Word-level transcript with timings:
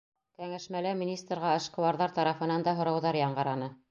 Кәңәшмәлә 0.41 0.93
министрға 1.01 1.51
эшҡыуарҙар 1.59 2.17
тарафынан 2.17 2.65
да 2.69 2.73
һорауҙар 2.81 3.23
яңғыраны. 3.23 3.73